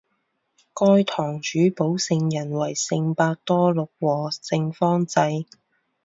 [0.73, 5.45] 该堂主保圣人为圣伯多禄和圣方济。